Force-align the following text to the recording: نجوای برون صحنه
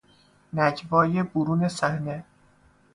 نجوای 0.53 1.23
برون 1.23 1.67
صحنه 1.67 2.25